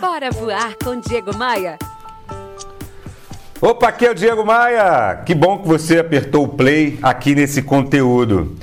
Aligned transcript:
Bora 0.00 0.30
voar 0.30 0.74
com 0.84 1.00
Diego 1.00 1.34
Maia? 1.34 1.78
Opa, 3.62 3.88
aqui 3.88 4.04
é 4.04 4.10
o 4.10 4.14
Diego 4.14 4.44
Maia. 4.44 5.22
Que 5.24 5.34
bom 5.34 5.58
que 5.58 5.66
você 5.66 5.98
apertou 5.98 6.44
o 6.44 6.48
play 6.48 6.98
aqui 7.02 7.34
nesse 7.34 7.62
conteúdo. 7.62 8.56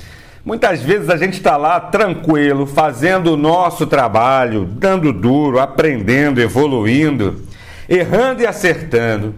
Muitas 0.44 0.80
vezes 0.80 1.10
a 1.10 1.16
gente 1.16 1.32
está 1.32 1.56
lá 1.56 1.80
tranquilo, 1.80 2.66
fazendo 2.66 3.32
o 3.32 3.36
nosso 3.36 3.84
trabalho, 3.84 4.64
dando 4.64 5.12
duro, 5.12 5.58
aprendendo, 5.58 6.40
evoluindo, 6.40 7.42
errando 7.88 8.42
e 8.42 8.46
acertando. 8.46 9.34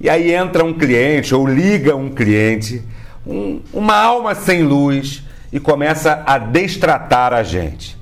E 0.00 0.10
aí 0.10 0.32
entra 0.32 0.64
um 0.64 0.74
cliente 0.74 1.32
ou 1.32 1.46
liga 1.46 1.94
um 1.94 2.08
cliente, 2.08 2.82
um, 3.24 3.60
uma 3.72 3.96
alma 3.96 4.34
sem 4.34 4.64
luz 4.64 5.22
e 5.52 5.60
começa 5.60 6.24
a 6.26 6.38
destratar 6.38 7.32
a 7.32 7.44
gente. 7.44 7.95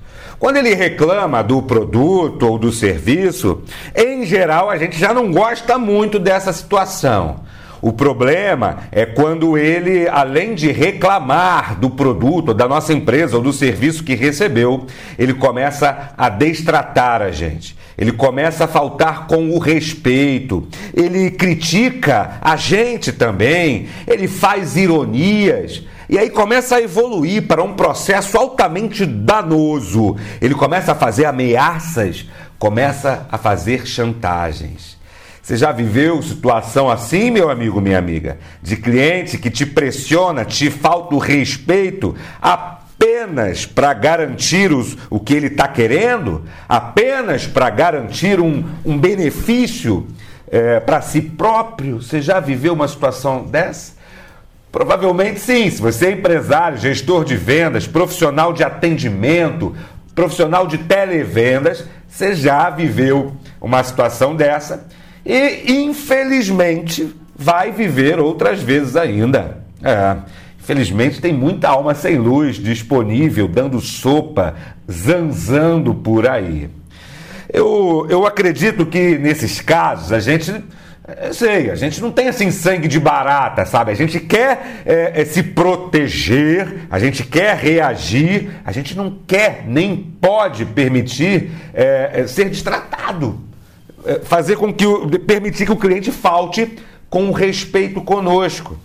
Quando 0.44 0.58
ele 0.58 0.74
reclama 0.74 1.42
do 1.42 1.62
produto 1.62 2.42
ou 2.42 2.58
do 2.58 2.70
serviço, 2.70 3.62
em 3.96 4.26
geral 4.26 4.68
a 4.68 4.76
gente 4.76 4.98
já 4.98 5.14
não 5.14 5.32
gosta 5.32 5.78
muito 5.78 6.18
dessa 6.18 6.52
situação. 6.52 7.40
O 7.80 7.94
problema 7.94 8.80
é 8.92 9.06
quando 9.06 9.56
ele, 9.56 10.06
além 10.06 10.54
de 10.54 10.70
reclamar 10.70 11.80
do 11.80 11.88
produto, 11.88 12.52
da 12.52 12.68
nossa 12.68 12.92
empresa 12.92 13.38
ou 13.38 13.42
do 13.42 13.54
serviço 13.54 14.04
que 14.04 14.14
recebeu, 14.14 14.86
ele 15.18 15.32
começa 15.32 16.12
a 16.14 16.28
destratar 16.28 17.22
a 17.22 17.30
gente. 17.30 17.74
Ele 17.96 18.12
começa 18.12 18.64
a 18.64 18.68
faltar 18.68 19.26
com 19.26 19.48
o 19.48 19.58
respeito. 19.58 20.68
Ele 20.92 21.30
critica 21.30 22.36
a 22.42 22.54
gente 22.54 23.12
também. 23.12 23.88
Ele 24.06 24.28
faz 24.28 24.76
ironias. 24.76 25.82
E 26.08 26.18
aí 26.18 26.28
começa 26.30 26.76
a 26.76 26.82
evoluir 26.82 27.46
para 27.46 27.62
um 27.62 27.74
processo 27.74 28.36
altamente 28.36 29.06
danoso. 29.06 30.16
Ele 30.40 30.54
começa 30.54 30.92
a 30.92 30.94
fazer 30.94 31.24
ameaças, 31.24 32.26
começa 32.58 33.26
a 33.30 33.38
fazer 33.38 33.86
chantagens. 33.86 34.94
Você 35.44 35.58
já 35.58 35.72
viveu 35.72 36.22
situação 36.22 36.90
assim, 36.90 37.30
meu 37.30 37.50
amigo, 37.50 37.78
minha 37.78 37.98
amiga? 37.98 38.38
De 38.62 38.76
cliente 38.76 39.36
que 39.36 39.50
te 39.50 39.66
pressiona, 39.66 40.42
te 40.42 40.70
falta 40.70 41.14
o 41.14 41.18
respeito 41.18 42.14
apenas 42.40 43.66
para 43.66 43.92
garantir 43.92 44.72
os, 44.72 44.96
o 45.10 45.20
que 45.20 45.34
ele 45.34 45.48
está 45.48 45.68
querendo? 45.68 46.44
Apenas 46.66 47.46
para 47.46 47.68
garantir 47.68 48.40
um, 48.40 48.64
um 48.84 48.96
benefício 48.96 50.06
é, 50.50 50.80
para 50.80 51.02
si 51.02 51.20
próprio? 51.20 52.00
Você 52.00 52.22
já 52.22 52.40
viveu 52.40 52.72
uma 52.72 52.88
situação 52.88 53.44
dessa? 53.44 53.93
Provavelmente 54.74 55.38
sim, 55.38 55.70
se 55.70 55.80
você 55.80 56.06
é 56.06 56.10
empresário, 56.10 56.76
gestor 56.78 57.24
de 57.24 57.36
vendas, 57.36 57.86
profissional 57.86 58.52
de 58.52 58.64
atendimento, 58.64 59.72
profissional 60.16 60.66
de 60.66 60.78
televendas, 60.78 61.84
você 62.08 62.34
já 62.34 62.68
viveu 62.70 63.36
uma 63.60 63.84
situação 63.84 64.34
dessa 64.34 64.88
e 65.24 65.72
infelizmente 65.84 67.14
vai 67.36 67.70
viver 67.70 68.18
outras 68.18 68.60
vezes 68.60 68.96
ainda. 68.96 69.58
É. 69.80 70.16
Infelizmente 70.58 71.20
tem 71.20 71.32
muita 71.32 71.68
alma 71.68 71.94
sem 71.94 72.18
luz 72.18 72.56
disponível, 72.56 73.46
dando 73.46 73.80
sopa, 73.80 74.56
zanzando 74.90 75.94
por 75.94 76.28
aí. 76.28 76.68
Eu, 77.48 78.08
eu 78.10 78.26
acredito 78.26 78.84
que 78.84 79.16
nesses 79.18 79.60
casos 79.60 80.10
a 80.10 80.18
gente. 80.18 80.52
Eu 81.06 81.34
sei, 81.34 81.70
a 81.70 81.74
gente 81.74 82.00
não 82.00 82.10
tem 82.10 82.28
assim 82.28 82.50
sangue 82.50 82.88
de 82.88 82.98
barata, 82.98 83.66
sabe? 83.66 83.90
A 83.90 83.94
gente 83.94 84.18
quer 84.18 84.82
é, 84.86 85.20
é, 85.20 85.24
se 85.26 85.42
proteger, 85.42 86.86
a 86.90 86.98
gente 86.98 87.22
quer 87.24 87.56
reagir, 87.56 88.50
a 88.64 88.72
gente 88.72 88.96
não 88.96 89.18
quer 89.26 89.64
nem 89.66 89.96
pode 89.96 90.64
permitir 90.64 91.50
é, 91.74 92.24
ser 92.26 92.48
destratado 92.48 93.44
é, 94.06 94.20
fazer 94.20 94.56
com 94.56 94.72
que 94.72 94.86
o, 94.86 95.08
permitir 95.20 95.64
que 95.64 95.72
o 95.72 95.76
cliente 95.76 96.12
falte 96.12 96.76
com 97.08 97.30
respeito 97.32 98.02
conosco. 98.02 98.76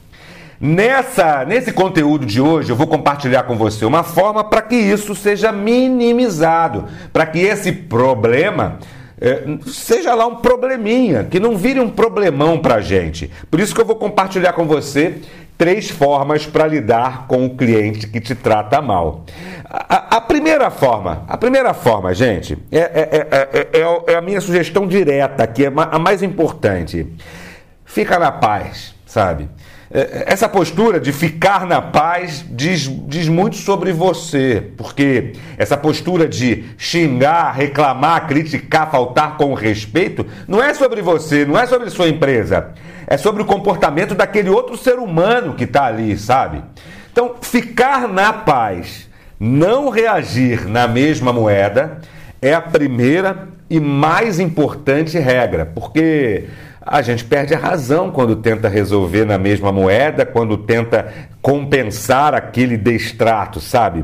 Nessa, 0.62 1.46
nesse 1.46 1.72
conteúdo 1.72 2.25
de 2.25 2.41
hoje, 2.41 2.69
eu 2.69 2.75
vou 2.75 2.88
compartilhar 2.88 3.44
com 3.44 3.56
você 3.56 3.86
uma 3.86 4.03
forma 4.03 4.44
para 4.44 4.62
que 4.62 4.75
isso 4.75 5.16
seja 5.16 5.51
minimizado, 5.51 6.86
para 7.13 7.25
que 7.25 7.40
esse 7.40 7.72
problema 7.72 8.80
é, 9.22 9.44
seja 9.68 10.13
lá 10.13 10.25
um 10.25 10.38
probleminha, 10.38 11.24
que 11.24 11.40
não 11.40 11.57
vire 11.57 11.80
um 11.80 11.90
problemão 11.90 12.59
para 12.59 12.75
a 12.75 12.81
gente. 12.81 13.30
Por 13.50 13.59
isso 13.59 13.75
que 13.75 13.81
eu 13.81 13.85
vou 13.85 13.96
compartilhar 13.96 14.53
com 14.53 14.66
você 14.66 15.16
três 15.57 15.90
formas 15.90 16.46
para 16.46 16.66
lidar 16.66 17.28
com 17.28 17.46
o 17.46 17.56
cliente 17.57 18.07
que 18.07 18.22
te 18.22 18.34
trata 18.34 18.81
mal. 18.81 19.25
A, 19.69 20.16
a, 20.16 20.22
primeira 20.22 20.72
forma, 20.72 21.25
a 21.28 21.38
primeira 21.38 21.74
forma, 21.74 22.13
gente, 22.13 22.57
é, 22.72 22.80
é, 22.80 23.28
é, 23.74 24.12
é, 24.13 24.16
a 24.16 24.22
minha 24.22 24.40
sugestão 24.40 24.88
direta, 24.88 25.46
que 25.46 25.66
é 25.66 25.68
a 25.75 26.00
mais 26.00 26.24
importante. 26.24 27.06
Fica 27.84 28.18
na 28.18 28.31
paz, 28.31 28.96
sabe? 29.09 29.50
Essa 29.92 30.47
postura 30.47 31.00
de 31.00 31.12
ficar 31.12 31.66
na 31.66 31.81
paz 31.81 32.46
diz, 32.47 32.88
diz 33.08 33.28
muito 33.28 33.56
sobre 33.56 33.92
você, 33.92 34.72
porque 34.78 35.34
essa 35.58 35.75
postura 35.75 36.28
de 36.28 36.64
xingar, 36.78 37.52
reclamar, 37.52 38.28
criticar, 38.28 38.92
faltar 38.92 39.36
com 39.36 39.52
respeito, 39.56 40.24
não 40.48 40.62
é 40.62 40.75
sobre 40.75 41.02
você, 41.02 41.44
não 41.44 41.58
é 41.58 41.66
sobre 41.66 41.90
sua 41.90 42.08
empresa, 42.08 42.69
é 43.08 43.18
sobre 43.18 43.42
o 43.42 43.46
comportamento 43.46 44.14
daquele 44.14 44.52
outro 44.52 44.78
ser 44.78 45.00
humano 45.00 45.56
que 45.56 45.64
está 45.64 45.86
ali, 45.86 46.16
sabe? 46.16 46.62
Então, 47.12 47.38
ficar 47.42 48.08
na 48.08 48.31
paz, 48.31 49.09
não 49.40 49.90
reagir 49.90 50.69
na 50.69 50.88
mesma 50.88 51.34
moeda, 51.34 51.98
é 52.40 52.53
a 52.53 52.62
primeira 52.62 53.50
e 53.68 53.80
mais 53.80 54.40
importante 54.40 55.18
regra, 55.18 55.66
porque 55.66 56.46
a 56.91 57.03
gente 57.03 57.23
perde 57.23 57.53
a 57.53 57.59
razão 57.59 58.09
quando 58.09 58.35
tenta 58.35 58.67
resolver 58.67 59.23
na 59.23 59.38
mesma 59.38 59.72
moeda, 59.72 60.25
quando 60.25 60.57
tenta 60.57 61.13
compensar 61.39 62.33
aquele 62.33 62.75
destrato, 62.75 63.61
sabe? 63.61 64.03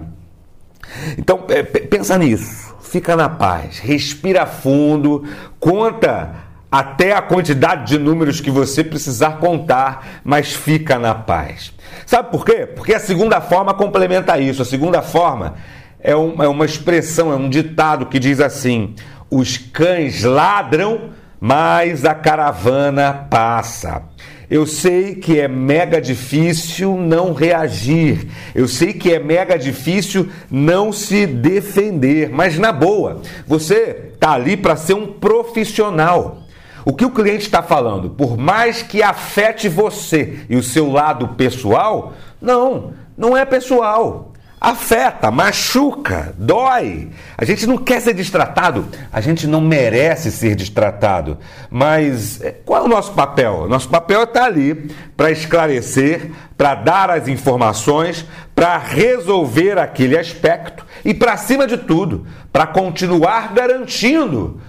Então, 1.18 1.46
é, 1.50 1.64
pensa 1.64 2.16
nisso, 2.16 2.76
fica 2.82 3.16
na 3.16 3.28
paz, 3.28 3.80
respira 3.80 4.46
fundo, 4.46 5.24
conta 5.60 6.46
até 6.72 7.14
a 7.14 7.24
quantidade 7.24 7.88
de 7.88 7.98
números 7.98 8.40
que 8.40 8.52
você 8.52 8.84
precisar 8.84 9.40
contar, 9.40 10.22
mas 10.24 10.54
fica 10.54 11.00
na 11.00 11.16
paz. 11.16 11.74
Sabe 12.06 12.30
por 12.30 12.46
quê? 12.46 12.68
Porque 12.68 12.94
a 12.94 13.00
segunda 13.00 13.42
forma 13.42 13.74
complementa 13.74 14.38
isso. 14.38 14.62
A 14.62 14.66
segunda 14.66 15.02
forma 15.02 15.56
é 16.00 16.16
uma, 16.16 16.46
é 16.46 16.48
uma 16.48 16.66
expressão, 16.66 17.32
é 17.32 17.36
um 17.36 17.50
ditado 17.50 18.06
que 18.06 18.20
diz 18.20 18.40
assim: 18.40 18.94
os 19.30 19.58
cães 19.58 20.24
ladram 20.24 21.10
mas 21.40 22.06
a 22.06 22.14
caravana 22.14 23.28
passa. 23.30 24.04
Eu 24.50 24.68
sei 24.68 25.16
que 25.16 25.40
é 25.40 25.48
mega 25.48 26.00
difícil 26.00 26.96
não 26.98 27.34
reagir. 27.34 28.28
Eu 28.54 28.68
sei 28.68 28.94
que 28.94 29.12
é 29.12 29.20
mega 29.20 29.58
difícil 29.58 30.30
não 30.52 30.92
se 30.92 31.26
defender, 31.26 32.30
mas 32.30 32.60
na 32.60 32.72
boa, 32.72 33.22
você 33.48 34.12
tá 34.20 34.34
ali 34.34 34.56
para 34.56 34.76
ser 34.76 34.94
um 34.94 35.08
profissional. 35.14 36.44
O 36.86 36.94
que 36.94 37.04
o 37.04 37.10
cliente 37.10 37.46
está 37.46 37.64
falando, 37.64 38.12
por 38.12 38.38
mais 38.38 38.84
que 38.84 39.02
afete 39.02 39.68
você 39.68 40.42
e 40.48 40.56
o 40.56 40.62
seu 40.62 40.92
lado 40.92 41.30
pessoal, 41.30 42.14
não, 42.40 42.94
não 43.18 43.36
é 43.36 43.44
pessoal 43.44 44.35
afeta, 44.66 45.30
machuca, 45.30 46.34
dói. 46.40 47.10
A 47.38 47.46
gente 47.46 47.68
não 47.68 47.78
quer 47.78 48.02
ser 48.02 48.16
destratado, 48.16 48.88
a 49.14 49.22
gente 49.22 49.46
não 49.46 49.62
merece 49.62 50.32
ser 50.32 50.56
destratado. 50.56 51.38
Mas 51.70 52.42
é, 52.42 52.52
qual 52.52 52.82
é 52.82 52.86
o 52.86 52.88
nosso 52.88 53.14
papel? 53.14 53.68
Nosso 53.70 53.88
papel 53.88 54.22
é 54.22 54.24
estar 54.24 54.46
ali 54.46 54.90
para 55.16 55.30
esclarecer, 55.30 56.32
para 56.58 56.74
dar 56.74 57.12
as 57.12 57.28
informações, 57.28 58.26
para 58.56 58.80
resolver 58.80 59.78
aquele 59.78 60.18
aspecto 60.18 60.84
e, 61.04 61.14
para 61.14 61.38
cima 61.38 61.68
de 61.68 61.78
tudo, 61.78 62.26
para 62.52 62.66
continuar 62.66 63.54
garantindo 63.54 64.60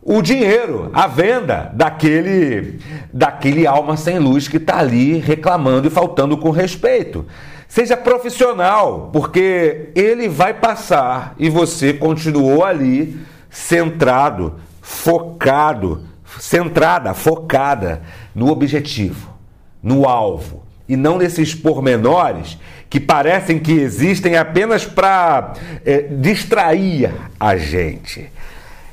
o 0.00 0.22
dinheiro, 0.22 0.90
a 0.94 1.06
venda 1.06 1.70
daquele, 1.74 2.80
daquele 3.12 3.66
alma 3.66 3.98
sem 3.98 4.18
luz 4.18 4.48
que 4.48 4.56
está 4.56 4.78
ali 4.78 5.18
reclamando 5.18 5.86
e 5.86 5.90
faltando 5.90 6.38
com 6.38 6.50
respeito. 6.50 7.26
Seja 7.72 7.96
profissional, 7.96 9.08
porque 9.14 9.88
ele 9.94 10.28
vai 10.28 10.52
passar 10.52 11.34
e 11.38 11.48
você 11.48 11.94
continuou 11.94 12.62
ali 12.62 13.18
centrado, 13.48 14.56
focado, 14.82 16.04
centrada, 16.38 17.14
focada 17.14 18.02
no 18.34 18.50
objetivo, 18.50 19.30
no 19.82 20.06
alvo 20.06 20.62
e 20.86 20.96
não 20.96 21.16
nesses 21.16 21.54
pormenores 21.54 22.58
que 22.90 23.00
parecem 23.00 23.58
que 23.58 23.72
existem 23.72 24.36
apenas 24.36 24.84
para 24.84 25.54
é, 25.82 26.02
distrair 26.02 27.10
a 27.40 27.56
gente. 27.56 28.30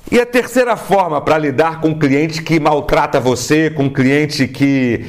E 0.09 0.21
a 0.21 0.25
terceira 0.25 0.77
forma 0.77 1.19
para 1.19 1.37
lidar 1.37 1.81
com 1.81 1.89
um 1.89 1.99
cliente 1.99 2.41
que 2.41 2.61
maltrata 2.61 3.19
você, 3.19 3.69
com 3.69 3.89
cliente 3.89 4.47
que 4.47 5.05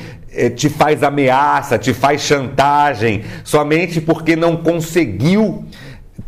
te 0.56 0.68
faz 0.68 1.02
ameaça, 1.02 1.78
te 1.78 1.92
faz 1.92 2.22
chantagem, 2.22 3.24
somente 3.44 4.00
porque 4.00 4.36
não 4.36 4.56
conseguiu 4.56 5.64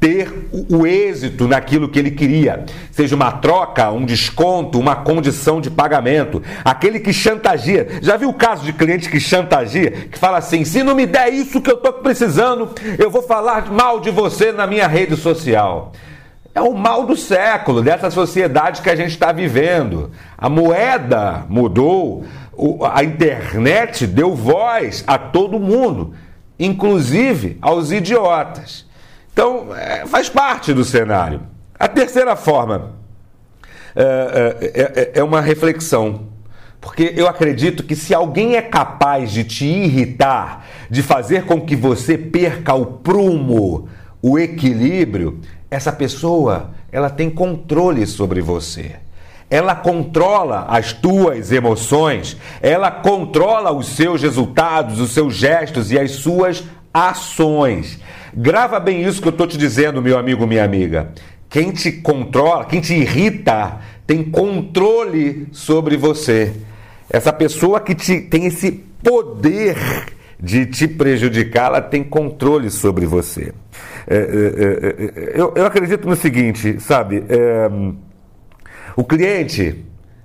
ter 0.01 0.49
o, 0.51 0.79
o 0.79 0.87
êxito 0.87 1.47
naquilo 1.47 1.89
que 1.89 1.97
ele 1.97 2.11
queria, 2.11 2.65
seja 2.91 3.15
uma 3.15 3.31
troca, 3.31 3.91
um 3.93 4.05
desconto, 4.05 4.79
uma 4.79 4.97
condição 4.97 5.61
de 5.61 5.71
pagamento. 5.71 6.43
Aquele 6.65 6.99
que 6.99 7.13
chantageia. 7.13 7.87
Já 8.03 8.17
viu 8.17 8.31
o 8.31 8.35
caso 8.35 8.65
de 8.65 8.73
cliente 8.73 9.09
que 9.09 9.21
chantageia, 9.21 9.91
que 9.91 10.19
fala 10.19 10.39
assim: 10.39 10.65
se 10.65 10.83
não 10.83 10.97
me 10.97 11.07
der 11.07 11.33
isso 11.33 11.61
que 11.61 11.71
eu 11.71 11.77
estou 11.77 11.93
precisando, 11.95 12.71
eu 12.99 13.11
vou 13.11 13.23
falar 13.23 13.71
mal 13.71 14.01
de 14.01 14.11
você 14.11 14.51
na 14.51 14.67
minha 14.67 14.89
rede 14.89 15.17
social. 15.17 15.93
É 16.55 16.61
o 16.61 16.75
mal 16.75 17.07
do 17.07 17.17
século, 17.17 17.83
dessa 17.83 18.11
sociedade 18.11 18.83
que 18.83 18.91
a 18.91 18.97
gente 18.97 19.13
está 19.13 19.33
vivendo. 19.33 20.11
A 20.37 20.51
moeda 20.51 21.47
mudou, 21.49 22.25
a 22.93 23.03
internet 23.03 24.07
deu 24.07 24.35
voz 24.35 25.03
a 25.07 25.17
todo 25.17 25.59
mundo, 25.59 26.15
inclusive 26.59 27.57
aos 27.63 27.91
idiotas. 27.91 28.87
Então, 29.33 29.75
é, 29.75 30.07
faz 30.07 30.29
parte 30.29 30.75
do 30.75 30.85
cenário. 30.85 31.41
A 31.79 31.89
terceira 31.89 32.37
forma 32.37 32.93
é, 33.97 34.57
é, 34.63 34.83
é, 34.83 35.11
é 35.21 35.25
uma 35.25 35.41
reflexão. 35.41 36.33
Porque 36.83 37.15
eu 37.17 37.29
acredito 37.29 37.85
que 37.85 37.95
se 37.95 38.13
alguém 38.13 38.57
é 38.57 38.63
capaz 38.63 39.31
de 39.31 39.45
te 39.45 39.65
irritar, 39.65 40.67
de 40.91 41.01
fazer 41.01 41.45
com 41.45 41.61
que 41.61 41.77
você 41.77 42.19
perca 42.19 42.75
o 42.75 42.85
prumo, 42.85 43.89
o 44.21 44.37
equilíbrio, 44.39 45.41
essa 45.73 45.91
pessoa, 45.91 46.73
ela 46.93 47.09
tem 47.09 47.31
controle 47.31 48.07
sobre 48.07 48.43
você. 48.43 48.97
Ela 49.49 49.75
controla 49.75 50.67
as 50.69 50.93
tuas 50.93 51.51
emoções, 51.51 52.37
ela 52.61 52.91
controla 52.91 53.73
os 53.73 53.89
seus 53.89 54.21
resultados, 54.21 55.01
os 55.01 55.13
seus 55.13 55.35
gestos 55.35 55.91
e 55.91 55.99
as 55.99 56.11
suas 56.11 56.63
ações. 56.93 57.99
Grava 58.35 58.79
bem 58.79 59.03
isso 59.03 59.23
que 59.23 59.29
eu 59.29 59.33
estou 59.33 59.47
te 59.47 59.57
dizendo, 59.57 60.03
meu 60.03 60.19
amigo, 60.19 60.47
minha 60.47 60.63
amiga. 60.63 61.13
Quem 61.49 61.71
te 61.71 61.91
controla, 61.91 62.67
quem 62.67 62.83
te 62.83 62.93
irrita, 62.93 63.79
tem 64.07 64.23
controle 64.23 65.49
sobre 65.53 65.97
você. 65.97 66.53
Essa 67.09 67.33
pessoa 67.33 67.81
que 67.81 67.95
te, 67.95 68.21
tem 68.21 68.45
esse 68.45 68.73
poder 69.03 69.77
de 70.43 70.67
te 70.67 70.89
prejudicar, 70.89 71.67
ela 71.67 71.81
tem 71.81 72.03
controle 72.03 72.69
sobre 72.69 73.07
você. 73.07 73.53
É, 74.09 74.17
é, 74.17 74.19
é, 74.19 75.35
é 75.37 75.41
eu, 75.41 75.53
eu, 75.55 75.65
acredito 75.65 76.09
no 76.09 76.17
seguinte, 76.17 76.81
sabe? 76.81 77.23
É, 77.29 77.71
o 78.97 79.05
cliente, 79.05 79.85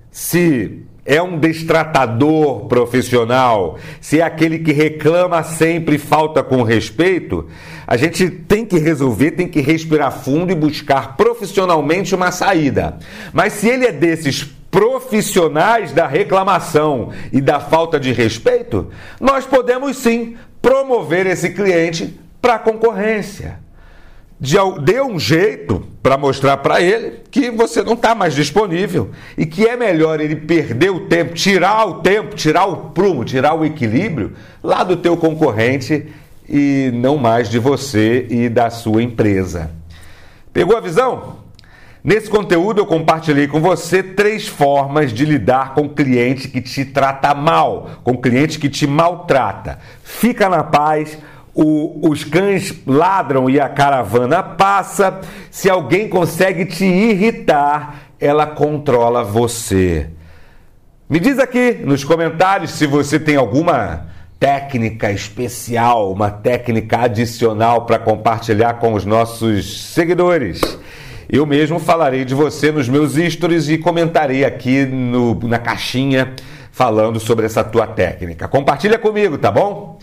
se 0.09 0.83
é 1.05 1.21
um 1.21 1.37
destratador 1.37 2.65
profissional, 2.65 3.77
se 4.01 4.19
é 4.19 4.23
aquele 4.23 4.57
que 4.57 4.73
reclama 4.73 5.43
sempre 5.43 5.99
falta 5.99 6.41
com 6.43 6.63
respeito, 6.63 7.47
a 7.85 7.95
gente 7.95 8.27
tem 8.27 8.65
que 8.65 8.79
resolver, 8.79 9.31
tem 9.31 9.47
que 9.47 9.61
respirar 9.61 10.11
fundo 10.11 10.51
e 10.51 10.55
buscar 10.55 11.15
profissionalmente 11.15 12.15
uma 12.15 12.31
saída. 12.31 12.97
Mas 13.31 13.53
se 13.53 13.69
ele 13.69 13.85
é 13.85 13.91
desses 13.91 14.56
profissionais 14.69 15.91
da 15.91 16.07
reclamação 16.07 17.11
e 17.31 17.39
da 17.39 17.59
falta 17.59 17.99
de 17.99 18.11
respeito, 18.11 18.89
nós 19.19 19.45
podemos 19.45 19.97
sim 19.97 20.37
promover 20.61 21.25
esse 21.25 21.51
cliente 21.51 22.19
para 22.41 22.55
a 22.55 22.59
concorrência 22.59 23.67
dê 24.81 25.01
um 25.01 25.19
jeito 25.19 25.83
para 26.01 26.17
mostrar 26.17 26.57
para 26.57 26.79
ele 26.79 27.21
que 27.31 27.49
você 27.49 27.81
não 27.81 27.93
está 27.93 28.13
mais 28.13 28.35
disponível 28.35 29.09
e 29.37 29.45
que 29.45 29.65
é 29.65 29.75
melhor 29.75 30.19
ele 30.19 30.35
perder 30.35 30.91
o 30.91 31.07
tempo, 31.07 31.33
tirar 31.33 31.85
o 31.87 31.95
tempo, 32.01 32.35
tirar 32.35 32.65
o 32.65 32.91
prumo, 32.91 33.25
tirar 33.25 33.55
o 33.55 33.65
equilíbrio 33.65 34.33
lá 34.63 34.83
do 34.83 34.95
teu 34.95 35.17
concorrente 35.17 36.07
e 36.47 36.91
não 36.93 37.17
mais 37.17 37.49
de 37.49 37.57
você 37.57 38.27
e 38.29 38.47
da 38.47 38.69
sua 38.69 39.01
empresa. 39.01 39.71
Pegou 40.53 40.77
a 40.77 40.81
visão? 40.81 41.46
Nesse 42.03 42.29
conteúdo 42.29 42.79
eu 42.79 42.85
compartilhei 42.85 43.47
com 43.47 43.59
você 43.59 44.01
três 44.01 44.47
formas 44.47 45.11
de 45.11 45.25
lidar 45.25 45.73
com 45.73 45.89
cliente 45.89 46.47
que 46.47 46.61
te 46.61 46.85
trata 46.85 47.33
mal, 47.33 47.89
com 48.03 48.15
cliente 48.15 48.59
que 48.59 48.69
te 48.69 48.87
maltrata. 48.87 49.79
Fica 50.03 50.47
na 50.47 50.63
paz 50.63 51.17
o, 51.57 52.07
os 52.07 52.23
cães 52.23 52.71
ladram 52.85 53.49
e 53.49 53.59
a 53.59 53.67
caravana 53.67 54.43
passa. 54.43 55.21
Se 55.49 55.67
alguém 55.67 56.07
consegue 56.07 56.65
te 56.65 56.85
irritar, 56.85 58.11
ela 58.19 58.45
controla 58.45 59.23
você. 59.23 60.07
Me 61.09 61.19
diz 61.19 61.39
aqui 61.39 61.71
nos 61.83 62.03
comentários 62.03 62.71
se 62.71 62.85
você 62.85 63.19
tem 63.19 63.35
alguma 63.35 64.05
técnica 64.39 65.11
especial, 65.11 66.11
uma 66.11 66.29
técnica 66.29 67.05
adicional 67.05 67.85
para 67.85 67.97
compartilhar 67.97 68.75
com 68.75 68.93
os 68.93 69.03
nossos 69.03 69.93
seguidores. 69.93 70.61
Eu 71.29 71.45
mesmo 71.45 71.77
falarei 71.77 72.23
de 72.23 72.33
você 72.33 72.71
nos 72.71 72.87
meus 72.87 73.15
stories 73.15 73.67
e 73.67 73.77
comentarei 73.77 74.45
aqui 74.45 74.85
no, 74.85 75.37
na 75.43 75.59
caixinha 75.59 76.33
falando 76.71 77.19
sobre 77.19 77.45
essa 77.45 77.63
tua 77.63 77.85
técnica. 77.85 78.47
Compartilha 78.47 78.97
comigo, 78.97 79.37
tá 79.37 79.51
bom? 79.51 79.99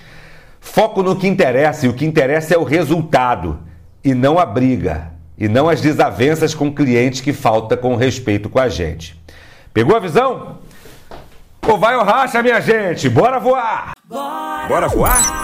Foco 0.61 1.03
no 1.03 1.17
que 1.17 1.26
interessa, 1.26 1.87
e 1.87 1.88
o 1.88 1.94
que 1.94 2.05
interessa 2.05 2.55
é 2.55 2.59
o 2.59 2.65
resultado, 2.65 3.61
e 4.03 4.12
não 4.12 4.38
a 4.38 4.44
briga, 4.44 5.12
e 5.38 5.49
não 5.49 5.69
as 5.69 5.81
desavenças 5.81 6.55
com 6.55 6.73
clientes 6.73 7.21
que 7.21 7.32
falta 7.32 7.77
com 7.77 7.97
respeito 7.97 8.49
com 8.50 8.59
a 8.59 8.69
gente. 8.69 9.19
Pegou 9.73 9.97
a 9.97 10.00
visão? 10.00 10.59
Ou 11.67 11.79
vai 11.79 11.97
ou 11.97 12.05
racha, 12.05 12.43
minha 12.43 12.61
gente? 12.61 13.09
Bora 13.09 13.38
voar! 13.38 13.93
Bora, 14.06 14.69
Bora 14.69 14.88
voar? 14.88 15.44